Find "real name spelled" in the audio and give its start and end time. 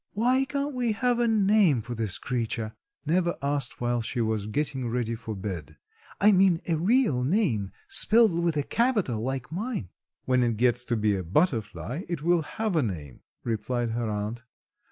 6.75-8.43